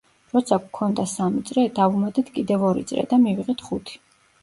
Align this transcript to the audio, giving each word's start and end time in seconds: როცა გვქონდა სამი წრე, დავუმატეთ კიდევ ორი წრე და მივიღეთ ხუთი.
როცა 0.37 0.57
გვქონდა 0.63 1.05
სამი 1.11 1.45
წრე, 1.51 1.67
დავუმატეთ 1.81 2.35
კიდევ 2.41 2.69
ორი 2.73 2.89
წრე 2.93 3.09
და 3.15 3.25
მივიღეთ 3.31 3.67
ხუთი. 3.71 4.05